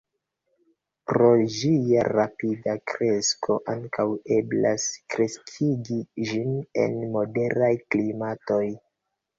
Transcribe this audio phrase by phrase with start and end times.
[1.11, 4.07] Pro ĝia rapida kresko ankaŭ
[4.39, 8.65] eblas kreskigi ĝin en moderaj klimatoj.